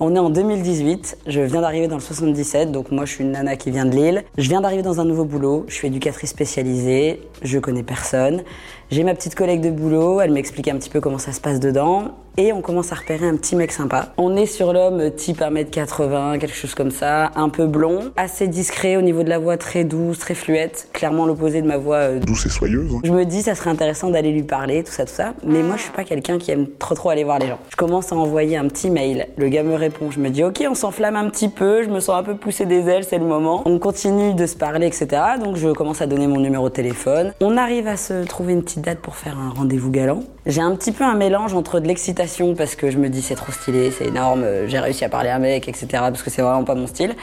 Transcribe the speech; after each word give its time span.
On 0.00 0.16
est 0.16 0.18
en 0.18 0.28
2018, 0.28 1.18
je 1.28 1.40
viens 1.40 1.60
d'arriver 1.60 1.86
dans 1.86 1.94
le 1.94 2.00
77, 2.00 2.72
donc 2.72 2.90
moi 2.90 3.04
je 3.04 3.12
suis 3.12 3.22
une 3.22 3.30
nana 3.30 3.54
qui 3.54 3.70
vient 3.70 3.86
de 3.86 3.94
Lille. 3.94 4.24
Je 4.36 4.48
viens 4.48 4.60
d'arriver 4.60 4.82
dans 4.82 4.98
un 4.98 5.04
nouveau 5.04 5.24
boulot, 5.24 5.66
je 5.68 5.74
suis 5.74 5.86
éducatrice 5.86 6.30
spécialisée, 6.30 7.20
je 7.42 7.60
connais 7.60 7.84
personne. 7.84 8.42
J'ai 8.90 9.04
ma 9.04 9.14
petite 9.14 9.36
collègue 9.36 9.60
de 9.60 9.70
boulot, 9.70 10.20
elle 10.20 10.32
m'explique 10.32 10.66
un 10.66 10.78
petit 10.78 10.90
peu 10.90 11.00
comment 11.00 11.18
ça 11.18 11.30
se 11.30 11.40
passe 11.40 11.60
dedans, 11.60 12.10
et 12.36 12.52
on 12.52 12.60
commence 12.60 12.92
à 12.92 12.96
repérer 12.96 13.26
un 13.26 13.36
petit 13.36 13.56
mec 13.56 13.72
sympa. 13.72 14.12
On 14.16 14.36
est 14.36 14.46
sur 14.46 14.72
l'homme 14.72 15.10
type 15.12 15.40
1m80, 15.40 16.38
quelque 16.38 16.54
chose 16.54 16.74
comme 16.74 16.90
ça, 16.90 17.30
un 17.36 17.48
peu 17.48 17.66
blond, 17.66 18.12
assez 18.16 18.48
discret 18.48 18.96
au 18.96 19.02
niveau 19.02 19.22
de 19.22 19.28
la 19.28 19.38
voix, 19.38 19.56
très 19.56 19.84
douce, 19.84 20.18
très 20.18 20.34
fluette, 20.34 20.88
clairement 20.92 21.26
l'opposé 21.26 21.62
de 21.62 21.66
ma 21.66 21.76
voix 21.76 21.96
euh, 21.96 22.18
douce 22.20 22.46
et 22.46 22.48
soyeuse. 22.48 22.92
hein. 22.94 23.00
je 23.04 23.12
me 23.12 23.24
dis, 23.24 23.42
ça 23.42 23.54
serait 23.54 23.70
intéressant 23.70 24.10
d'aller 24.10 24.32
lui 24.32 24.42
parler, 24.42 24.82
tout 24.82 24.92
ça, 24.92 25.04
tout 25.04 25.12
ça. 25.14 25.34
Mais 25.44 25.62
moi, 25.62 25.76
je 25.76 25.82
suis 25.82 25.92
pas 25.92 26.04
quelqu'un 26.04 26.38
qui 26.38 26.50
aime 26.50 26.66
trop, 26.78 26.94
trop 26.94 27.10
aller 27.10 27.24
voir 27.24 27.38
les 27.38 27.46
gens. 27.46 27.58
Je 27.70 27.76
commence 27.76 28.12
à 28.12 28.16
envoyer 28.16 28.56
un 28.56 28.66
petit 28.68 28.90
mail. 28.90 29.28
Le 29.36 29.48
gars 29.48 29.62
me 29.62 29.74
répond. 29.74 30.10
Je 30.10 30.18
me 30.20 30.30
dis, 30.30 30.42
ok, 30.44 30.64
on 30.68 30.74
s'enflamme 30.74 31.16
un 31.16 31.28
petit 31.28 31.48
peu. 31.48 31.82
Je 31.84 31.88
me 31.88 32.00
sens 32.00 32.16
un 32.18 32.22
peu 32.22 32.34
pousser 32.36 32.66
des 32.66 32.88
ailes, 32.88 33.04
c'est 33.04 33.18
le 33.18 33.24
moment. 33.26 33.62
On 33.66 33.78
continue 33.78 34.34
de 34.34 34.46
se 34.46 34.56
parler, 34.56 34.86
etc. 34.86 35.06
Donc, 35.42 35.56
je 35.56 35.68
commence 35.68 36.00
à 36.02 36.06
donner 36.06 36.26
mon 36.26 36.40
numéro 36.40 36.68
de 36.68 36.74
téléphone. 36.74 37.32
On 37.40 37.56
arrive 37.56 37.86
à 37.86 37.96
se 37.96 38.24
trouver 38.24 38.54
une 38.54 38.62
petite 38.62 38.80
date 38.82 38.98
pour 38.98 39.16
faire 39.16 39.38
un 39.38 39.50
rendez-vous 39.50 39.90
galant. 39.90 40.22
J'ai 40.46 40.60
un 40.60 40.74
petit 40.76 40.92
peu 40.92 41.04
un 41.04 41.14
mélange 41.14 41.54
entre 41.54 41.80
de 41.80 41.86
l'excitation 41.86 42.23
parce 42.56 42.74
que 42.74 42.90
je 42.90 42.98
me 42.98 43.08
dis, 43.08 43.22
c'est 43.22 43.34
trop 43.34 43.52
stylé, 43.52 43.90
c'est 43.90 44.06
énorme, 44.06 44.42
euh, 44.42 44.68
j'ai 44.68 44.78
réussi 44.78 45.04
à 45.04 45.08
parler 45.08 45.30
à 45.30 45.36
un 45.36 45.38
mec, 45.38 45.68
etc. 45.68 45.86
Parce 45.90 46.22
que 46.22 46.30
c'est 46.30 46.42
vraiment 46.42 46.64
pas 46.64 46.74
mon 46.74 46.86
style. 46.86 47.14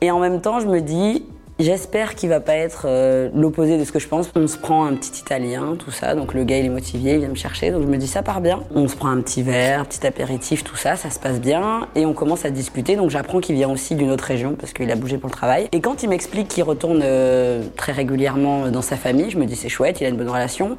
Et 0.00 0.10
en 0.10 0.20
même 0.20 0.40
temps, 0.40 0.60
je 0.60 0.66
me 0.66 0.80
dis, 0.80 1.24
J'espère 1.60 2.14
qu'il 2.14 2.28
va 2.28 2.38
pas 2.38 2.54
être 2.54 2.82
euh, 2.84 3.30
l'opposé 3.34 3.78
de 3.78 3.84
ce 3.84 3.90
que 3.90 3.98
je 3.98 4.06
pense. 4.06 4.30
On 4.36 4.46
se 4.46 4.56
prend 4.56 4.84
un 4.84 4.94
petit 4.94 5.20
italien, 5.20 5.74
tout 5.76 5.90
ça. 5.90 6.14
Donc 6.14 6.32
le 6.32 6.44
gars 6.44 6.56
il 6.56 6.66
est 6.66 6.68
motivé, 6.68 7.14
il 7.14 7.18
vient 7.18 7.28
me 7.28 7.34
chercher. 7.34 7.72
Donc 7.72 7.82
je 7.82 7.88
me 7.88 7.96
dis 7.96 8.06
ça 8.06 8.22
part 8.22 8.40
bien. 8.40 8.60
On 8.76 8.86
se 8.86 8.94
prend 8.94 9.08
un 9.08 9.20
petit 9.20 9.42
verre, 9.42 9.80
un 9.80 9.84
petit 9.84 10.06
apéritif, 10.06 10.62
tout 10.62 10.76
ça, 10.76 10.94
ça 10.94 11.10
se 11.10 11.18
passe 11.18 11.40
bien. 11.40 11.88
Et 11.96 12.06
on 12.06 12.12
commence 12.12 12.44
à 12.44 12.50
discuter. 12.50 12.94
Donc 12.94 13.10
j'apprends 13.10 13.40
qu'il 13.40 13.56
vient 13.56 13.68
aussi 13.70 13.96
d'une 13.96 14.12
autre 14.12 14.22
région 14.22 14.54
parce 14.54 14.72
qu'il 14.72 14.88
a 14.92 14.94
bougé 14.94 15.18
pour 15.18 15.30
le 15.30 15.34
travail. 15.34 15.68
Et 15.72 15.80
quand 15.80 16.04
il 16.04 16.10
m'explique 16.10 16.46
qu'il 16.46 16.62
retourne 16.62 17.00
euh, 17.02 17.64
très 17.76 17.90
régulièrement 17.90 18.68
dans 18.68 18.82
sa 18.82 18.96
famille, 18.96 19.30
je 19.30 19.38
me 19.38 19.44
dis 19.44 19.56
c'est 19.56 19.68
chouette, 19.68 20.00
il 20.00 20.06
a 20.06 20.10
une 20.10 20.16
bonne 20.16 20.30
relation. 20.30 20.76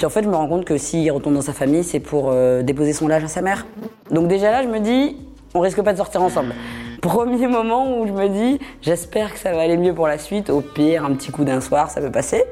Puis 0.00 0.06
en 0.06 0.08
fait 0.10 0.22
je 0.22 0.30
me 0.30 0.34
rends 0.34 0.48
compte 0.48 0.64
que 0.64 0.78
s'il 0.78 1.12
retourne 1.12 1.34
dans 1.34 1.42
sa 1.42 1.52
famille, 1.52 1.84
c'est 1.84 2.00
pour 2.00 2.30
euh, 2.30 2.62
déposer 2.62 2.94
son 2.94 3.06
linge 3.06 3.22
à 3.22 3.28
sa 3.28 3.42
mère. 3.42 3.66
Donc 4.10 4.28
déjà 4.28 4.50
là 4.50 4.62
je 4.62 4.68
me 4.68 4.80
dis 4.80 5.18
on 5.52 5.60
risque 5.60 5.82
pas 5.82 5.92
de 5.92 5.98
sortir 5.98 6.22
ensemble. 6.22 6.54
Premier 7.02 7.46
moment 7.46 8.00
où 8.00 8.06
je 8.06 8.12
me 8.12 8.28
dis, 8.28 8.58
j'espère 8.80 9.34
que 9.34 9.38
ça 9.38 9.52
va 9.52 9.60
aller 9.60 9.76
mieux 9.76 9.92
pour 9.92 10.06
la 10.06 10.16
suite. 10.16 10.48
Au 10.48 10.62
pire, 10.62 11.04
un 11.04 11.12
petit 11.12 11.30
coup 11.30 11.44
d'un 11.44 11.60
soir, 11.60 11.90
ça 11.90 12.00
peut 12.00 12.10
passer. 12.10 12.44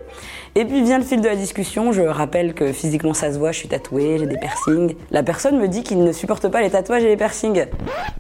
Et 0.57 0.67
puis 0.67 0.83
vient 0.83 0.99
le 0.99 1.05
fil 1.05 1.23
de 1.23 1.27
la 1.27 1.37
discussion. 1.37 1.91
Je 1.91 2.03
rappelle 2.03 2.53
que 2.53 2.71
physiquement 2.71 3.15
ça 3.15 3.33
se 3.33 3.39
voit, 3.39 3.51
je 3.53 3.61
suis 3.61 3.69
tatouée, 3.69 4.19
j'ai 4.19 4.27
des 4.27 4.37
piercings. 4.37 4.95
La 5.11 5.23
personne 5.23 5.59
me 5.59 5.69
dit 5.69 5.83
qu'il 5.83 6.05
ne 6.05 6.13
supporte 6.13 6.49
pas 6.49 6.61
les 6.61 6.69
tatouages 6.69 7.05
et 7.05 7.09
les 7.09 7.17
piercings. 7.17 7.65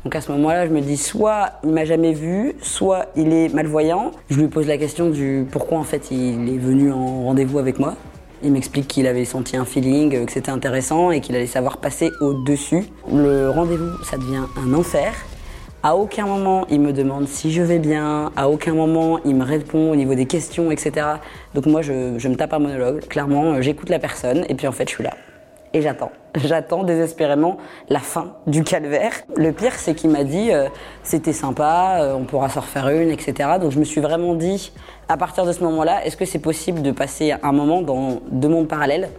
Donc 0.04 0.16
à 0.16 0.22
ce 0.22 0.32
moment-là, 0.32 0.66
je 0.66 0.70
me 0.70 0.80
dis 0.80 0.96
soit 0.96 1.50
il 1.64 1.72
m'a 1.72 1.84
jamais 1.84 2.14
vu, 2.14 2.54
soit 2.62 3.08
il 3.14 3.34
est 3.34 3.52
malvoyant. 3.52 4.12
Je 4.30 4.40
lui 4.40 4.48
pose 4.48 4.66
la 4.66 4.78
question 4.78 5.10
du 5.10 5.46
pourquoi 5.50 5.76
en 5.76 5.84
fait 5.84 6.10
il 6.10 6.48
est 6.48 6.58
venu 6.58 6.92
en 6.92 7.24
rendez-vous 7.24 7.58
avec 7.58 7.78
moi. 7.78 7.94
Il 8.42 8.53
m'explique 8.53 8.86
qu'il 8.86 9.06
avait 9.06 9.25
senti 9.25 9.56
un 9.56 9.64
feeling, 9.64 10.14
euh, 10.14 10.25
que 10.25 10.33
c'était 10.33 10.50
intéressant 10.50 11.11
et 11.11 11.20
qu'il 11.20 11.34
allait 11.34 11.47
savoir 11.47 11.78
passer 11.78 12.11
au-dessus. 12.20 12.84
Le 13.12 13.50
rendez-vous, 13.50 14.03
ça 14.05 14.17
devient 14.17 14.45
un 14.56 14.75
enfer. 14.75 15.12
À 15.83 15.97
aucun 15.97 16.27
moment, 16.27 16.67
il 16.70 16.80
me 16.80 16.92
demande 16.92 17.28
si 17.28 17.53
je 17.53 17.62
vais 17.62 17.78
bien. 17.78 18.30
À 18.36 18.48
aucun 18.48 18.75
moment, 18.75 19.19
il 19.25 19.34
me 19.34 19.45
répond 19.45 19.91
au 19.91 19.97
niveau 19.97 20.14
des 20.14 20.27
questions, 20.27 20.70
etc. 20.70 21.06
Donc 21.55 21.67
moi, 21.67 21.83
je, 21.83 22.19
je 22.19 22.28
me 22.28 22.36
tape 22.36 22.53
un 22.53 22.58
monologue. 22.58 23.00
Clairement, 23.08 23.55
euh, 23.55 23.61
j'écoute 23.61 23.89
la 23.89 23.98
personne 23.98 24.45
et 24.48 24.55
puis 24.55 24.67
en 24.67 24.73
fait, 24.73 24.89
je 24.89 24.95
suis 24.95 25.05
là. 25.05 25.14
Et 25.74 25.83
j'attends. 25.83 26.11
J'attends 26.34 26.84
désespérément 26.84 27.56
la 27.88 27.98
fin 27.98 28.34
du 28.47 28.64
calvaire. 28.64 29.12
Le 29.36 29.52
pire, 29.52 29.74
c'est 29.74 29.94
qu'il 29.94 30.11
m'a 30.11 30.24
dit 30.24 30.50
euh, 30.52 30.69
c'était 31.02 31.33
sympa, 31.33 31.98
euh, 32.00 32.14
on 32.14 32.24
pourra 32.24 32.48
s'en 32.48 32.61
refaire 32.61 32.88
une, 32.88 33.11
etc. 33.11 33.50
Donc 33.61 33.72
je 33.72 33.78
me 33.78 33.84
suis 33.84 34.00
vraiment 34.00 34.34
dit, 34.34 34.72
à 35.08 35.16
partir 35.16 35.44
de 35.44 35.52
ce 35.52 35.62
moment-là, 35.64 36.05
est-ce 36.05 36.16
que 36.16 36.24
c'est 36.24 36.39
possible 36.39 36.83
de 36.83 36.91
passer 36.91 37.34
un 37.42 37.52
moment 37.52 37.83
dans 37.83 38.20
deux 38.30 38.48
mondes 38.48 38.68
parallèles? 38.68 39.11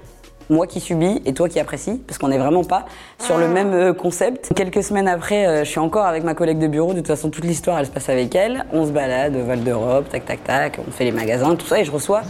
Moi 0.51 0.65
qui 0.65 0.79
subis 0.79 1.21
et 1.25 1.33
toi 1.35 1.47
qui 1.47 1.59
apprécie, 1.59 2.01
parce 2.07 2.17
qu'on 2.17 2.29
n'est 2.29 2.39
vraiment 2.39 2.63
pas 2.63 2.85
sur 3.19 3.37
le 3.37 3.47
même 3.47 3.73
euh, 3.73 3.93
concept. 3.93 4.51
Quelques 4.55 4.81
semaines 4.81 5.07
après, 5.07 5.63
je 5.63 5.69
suis 5.69 5.79
encore 5.79 6.05
avec 6.05 6.23
ma 6.23 6.33
collègue 6.33 6.57
de 6.57 6.67
bureau. 6.67 6.93
De 6.93 6.97
toute 6.97 7.07
façon, 7.07 7.29
toute 7.29 7.45
l'histoire, 7.45 7.77
elle 7.77 7.85
se 7.85 7.91
passe 7.91 8.09
avec 8.09 8.33
elle. 8.33 8.65
On 8.73 8.85
se 8.87 8.91
balade, 8.91 9.35
Val 9.35 9.63
d'Europe, 9.63 10.09
tac, 10.09 10.25
tac, 10.25 10.43
tac. 10.43 10.79
On 10.87 10.89
fait 10.89 11.03
les 11.03 11.11
magasins, 11.11 11.55
tout 11.55 11.67
ça, 11.67 11.79
et 11.79 11.85
je 11.85 11.91
reçois 11.91 12.21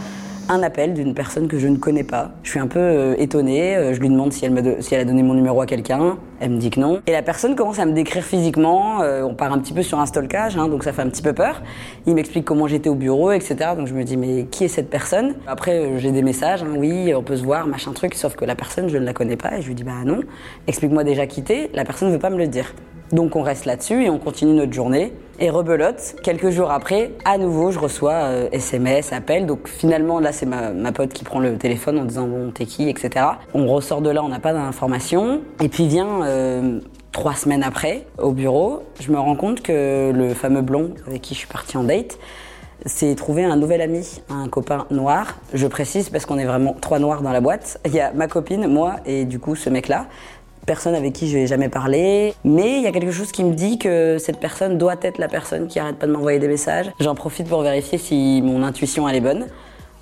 un 0.50 0.64
appel 0.64 0.94
d'une 0.94 1.14
personne 1.14 1.46
que 1.46 1.58
je 1.58 1.68
ne 1.68 1.76
connais 1.76 2.02
pas. 2.02 2.32
Je 2.42 2.50
suis 2.50 2.58
un 2.58 2.66
peu 2.66 2.80
euh, 2.80 3.14
étonnée. 3.18 3.76
euh, 3.76 3.94
je 3.94 4.00
lui 4.00 4.08
demande 4.08 4.32
si 4.32 4.44
elle, 4.44 5.00
a 5.00 5.04
donné 5.04 5.22
mon 5.22 5.34
numéro 5.34 5.60
à 5.60 5.66
quelqu'un. 5.66 6.18
Elle 6.40 6.50
me 6.50 6.58
dit 6.58 6.70
que 6.70 6.80
non. 6.80 7.00
Et 7.06 7.12
la 7.12 7.22
personne 7.22 7.54
commence 7.54 7.78
à 7.78 7.86
me 7.86 7.92
décrire 7.92 8.24
physiquement. 8.24 9.00
euh, 9.02 9.22
on 9.22 9.34
part 9.34 9.52
un 9.52 9.58
petit 9.60 9.72
peu 9.72 9.82
sur 9.82 10.00
un 10.00 10.06
stalkage, 10.06 10.56
hein, 10.56 10.68
donc 10.68 10.82
ça 10.82 10.92
fait 10.92 11.02
un 11.02 11.08
petit 11.08 11.22
peu 11.22 11.32
peur. 11.32 11.62
Il 12.06 12.14
m'explique 12.16 12.44
comment 12.44 12.66
j'étais 12.66 12.88
au 12.90 12.96
bureau, 12.96 13.30
etc. 13.30 13.56
Donc 13.76 13.86
je 13.86 13.94
me 13.94 14.02
dis, 14.02 14.16
mais 14.16 14.46
qui 14.46 14.64
est 14.64 14.68
cette 14.68 14.90
personne? 14.90 15.34
Après, 15.46 15.98
j'ai 15.98 16.10
des 16.10 16.22
messages. 16.22 16.64
hein, 16.64 16.74
oui, 16.76 17.14
on 17.14 17.22
peut 17.22 17.36
se 17.36 17.44
voir, 17.44 17.68
machin 17.68 17.92
truc. 17.92 18.14
Sauf 18.14 18.34
que 18.34 18.44
la 18.44 18.56
personne, 18.56 18.88
je 18.88 18.98
ne 18.98 19.04
la 19.04 19.12
connais 19.12 19.36
pas. 19.36 19.56
Et 19.56 19.62
je 19.62 19.68
lui 19.68 19.76
dis, 19.76 19.84
bah 19.84 19.92
non. 20.04 20.20
Explique-moi 20.66 21.04
déjà 21.04 21.26
qui 21.26 21.44
t'es. 21.44 21.70
La 21.74 21.84
personne 21.84 22.08
ne 22.08 22.12
veut 22.14 22.18
pas 22.18 22.30
me 22.30 22.38
le 22.38 22.48
dire. 22.48 22.74
Donc 23.12 23.34
on 23.34 23.42
reste 23.42 23.64
là-dessus 23.64 24.04
et 24.04 24.10
on 24.10 24.18
continue 24.18 24.52
notre 24.52 24.72
journée. 24.72 25.12
Et 25.42 25.48
rebelote, 25.48 26.16
quelques 26.22 26.50
jours 26.50 26.70
après, 26.70 27.12
à 27.24 27.38
nouveau, 27.38 27.70
je 27.70 27.78
reçois 27.78 28.12
euh, 28.12 28.48
SMS, 28.52 29.10
appel. 29.14 29.46
Donc 29.46 29.68
finalement, 29.68 30.20
là, 30.20 30.32
c'est 30.32 30.44
ma, 30.44 30.92
pote 30.92 31.14
qui 31.14 31.24
prend 31.24 31.40
le 31.40 31.56
téléphone 31.56 31.98
en 31.98 32.04
disant 32.04 32.26
bon, 32.26 32.50
t'es 32.50 32.66
qui, 32.66 32.90
etc. 32.90 33.24
On 33.54 33.66
ressort 33.66 34.02
de 34.02 34.10
là, 34.10 34.22
on 34.22 34.28
n'a 34.28 34.38
pas 34.38 34.52
d'informations. 34.52 35.40
Et 35.62 35.70
puis 35.70 35.88
vient 35.88 36.22
euh, 36.24 36.80
trois 37.12 37.34
semaines 37.34 37.62
après, 37.62 38.06
au 38.18 38.32
bureau, 38.32 38.82
je 39.00 39.10
me 39.10 39.18
rends 39.18 39.34
compte 39.34 39.62
que 39.62 40.12
le 40.14 40.34
fameux 40.34 40.60
blond 40.60 40.92
avec 41.06 41.22
qui 41.22 41.32
je 41.32 41.38
suis 41.38 41.48
partie 41.48 41.78
en 41.78 41.84
date, 41.84 42.18
s'est 42.86 43.14
trouvé 43.14 43.44
un 43.44 43.56
nouvel 43.56 43.80
ami, 43.80 44.20
un 44.28 44.48
copain 44.48 44.86
noir. 44.90 45.38
Je 45.54 45.66
précise 45.66 46.10
parce 46.10 46.26
qu'on 46.26 46.38
est 46.38 46.44
vraiment 46.44 46.74
trois 46.80 46.98
noirs 46.98 47.22
dans 47.22 47.32
la 47.32 47.40
boîte. 47.40 47.80
Il 47.86 47.94
y 47.94 48.00
a 48.00 48.12
ma 48.12 48.26
copine, 48.26 48.66
moi 48.66 48.96
et 49.06 49.24
du 49.24 49.38
coup 49.38 49.54
ce 49.56 49.70
mec-là. 49.70 50.06
Personne 50.66 50.94
avec 50.94 51.12
qui 51.14 51.28
je 51.28 51.36
n'ai 51.36 51.46
jamais 51.46 51.68
parlé, 51.68 52.34
mais 52.44 52.78
il 52.78 52.82
y 52.82 52.86
a 52.86 52.92
quelque 52.92 53.10
chose 53.10 53.32
qui 53.32 53.44
me 53.44 53.54
dit 53.54 53.78
que 53.78 54.18
cette 54.18 54.38
personne 54.38 54.78
doit 54.78 54.96
être 55.02 55.18
la 55.18 55.28
personne 55.28 55.66
qui 55.66 55.78
arrête 55.78 55.96
pas 55.96 56.06
de 56.06 56.12
m'envoyer 56.12 56.38
des 56.38 56.48
messages. 56.48 56.90
J'en 57.00 57.14
profite 57.14 57.48
pour 57.48 57.62
vérifier 57.62 57.98
si 57.98 58.40
mon 58.42 58.62
intuition 58.62 59.08
elle 59.08 59.16
est 59.16 59.20
bonne. 59.20 59.46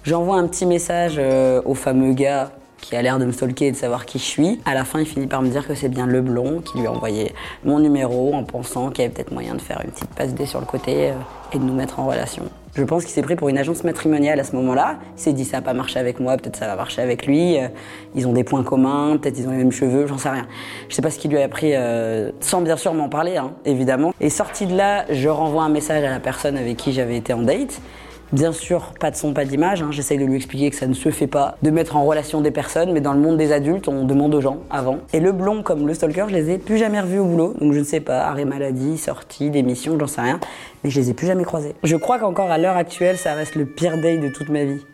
J'envoie 0.05 0.37
un 0.37 0.47
petit 0.47 0.67
message 0.67 1.17
euh, 1.19 1.61
au 1.65 1.75
fameux 1.75 2.13
gars 2.13 2.51
qui 2.81 2.97
a 2.97 3.03
l'air 3.03 3.19
de 3.19 3.25
me 3.25 3.33
stalker 3.33 3.67
et 3.67 3.73
de 3.73 3.77
savoir 3.77 4.07
qui 4.07 4.19
je 4.19 4.25
suis. 4.25 4.61
À 4.65 4.75
la 4.75 4.85
fin, 4.85 5.01
il 5.01 5.07
finit 5.07 5.27
par 5.27 5.43
me 5.43 5.49
dire 5.49 5.67
que 5.67 5.75
c'est 5.75 5.89
bien 5.89 6.07
le 6.07 6.21
blond 6.21 6.61
qui 6.61 6.79
lui 6.79 6.87
a 6.87 6.93
envoyé 6.93 7.35
mon 7.65 7.81
numéro 7.81 8.35
en 8.35 8.45
pensant 8.45 8.91
qu'il 8.91 9.03
y 9.03 9.05
avait 9.07 9.15
peut-être 9.15 9.33
moyen 9.33 9.55
de 9.55 9.61
faire 9.61 9.81
une 9.85 9.91
petite 9.91 10.15
passe 10.15 10.35
D 10.35 10.47
sur 10.47 10.61
le 10.61 10.67
côté 10.67 11.11
euh, 11.11 11.15
et 11.53 11.59
de 11.59 11.65
nous 11.65 11.75
mettre 11.75 12.01
en 12.01 12.07
relation. 12.07 12.45
Je 12.78 12.84
pense 12.84 13.03
qu'il 13.03 13.12
s'est 13.12 13.22
pris 13.22 13.34
pour 13.34 13.49
une 13.49 13.59
agence 13.59 13.83
matrimoniale 13.83 14.39
à 14.39 14.44
ce 14.44 14.55
moment-là. 14.55 15.00
Il 15.16 15.21
s'est 15.21 15.33
dit 15.33 15.44
ça 15.44 15.56
n'a 15.56 15.62
pas 15.62 15.72
marché 15.72 15.99
avec 15.99 16.21
moi, 16.21 16.37
peut-être 16.37 16.55
ça 16.55 16.69
va 16.69 16.77
marcher 16.77 17.03
avec 17.03 17.27
lui. 17.27 17.59
Euh, 17.59 17.66
Ils 18.15 18.28
ont 18.28 18.33
des 18.33 18.44
points 18.44 18.62
communs, 18.62 19.16
peut-être 19.16 19.37
ils 19.37 19.49
ont 19.49 19.50
les 19.50 19.56
mêmes 19.56 19.72
cheveux, 19.72 20.06
j'en 20.06 20.16
sais 20.16 20.28
rien. 20.28 20.47
Je 20.88 20.94
sais 20.94 21.03
pas 21.03 21.11
ce 21.11 21.19
qu'il 21.19 21.33
lui 21.33 21.38
a 21.38 21.44
appris, 21.44 21.72
euh, 21.75 22.31
sans 22.38 22.61
bien 22.61 22.77
sûr 22.77 22.94
m'en 22.94 23.09
parler, 23.09 23.37
hein, 23.37 23.50
évidemment. 23.65 24.15
Et 24.21 24.31
sorti 24.31 24.65
de 24.65 24.77
là, 24.77 25.06
je 25.11 25.28
renvoie 25.28 25.65
un 25.65 25.71
message 25.71 26.05
à 26.05 26.11
la 26.11 26.21
personne 26.21 26.56
avec 26.56 26.77
qui 26.77 26.93
j'avais 26.93 27.17
été 27.17 27.33
en 27.33 27.43
date. 27.43 27.81
Bien 28.33 28.53
sûr, 28.53 28.93
pas 29.00 29.11
de 29.11 29.16
son, 29.16 29.33
pas 29.33 29.47
d'image. 29.47 29.83
Hein. 29.83 29.89
J'essaye 29.91 30.19
de 30.19 30.25
lui 30.25 30.37
expliquer 30.37 30.69
que 30.69 30.77
ça 30.77 30.87
ne 30.87 30.93
se 30.93 31.11
fait 31.11 31.27
pas 31.27 31.56
de 31.62 31.71
mettre 31.71 31.97
en 31.97 32.05
relation 32.05 32.43
des 32.43 32.50
personnes, 32.50 32.93
mais 32.93 33.00
dans 33.00 33.15
le 33.15 33.21
monde 33.21 33.39
des 33.39 33.53
adultes, 33.53 33.89
on 33.89 34.05
demande 34.05 34.34
aux 34.34 34.43
gens 34.43 34.59
avant. 34.71 34.99
Et 35.15 35.21
le 35.21 35.33
blond 35.33 35.62
comme 35.62 35.87
le 35.87 35.94
stalker, 35.94 36.27
je 36.28 36.34
les 36.34 36.50
ai 36.50 36.59
plus 36.59 36.77
jamais 36.77 37.00
revus 37.00 37.21
au 37.21 37.25
boulot. 37.25 37.55
Donc 37.59 37.72
je 37.72 37.78
ne 37.78 37.84
sais 37.84 38.00
pas, 38.00 38.27
arrêt 38.27 38.44
maladie, 38.44 38.99
sortie, 38.99 39.49
démission, 39.49 39.99
j'en 39.99 40.06
sais 40.06 40.21
rien. 40.21 40.41
Mais 40.84 40.91
je 40.91 41.00
les 41.00 41.09
ai 41.11 41.15
plus 41.15 41.27
jamais 41.27 41.44
croisés. 41.44 41.75
Je 41.83 41.97
crois 41.97 42.19
qu'encore 42.19 42.50
à 42.50 42.59
l'heure 42.59 42.77
actuelle, 42.77 43.17
ça 43.17 43.33
reste 43.33 43.55
le 43.55 43.65
pire 43.65 43.97
day 43.99 44.19
de 44.19 44.28
toute 44.28 44.50
ma 44.50 44.65
vie. 44.65 44.84